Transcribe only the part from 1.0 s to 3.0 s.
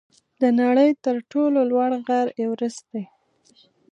تر ټولو لوړ غر ایورسټ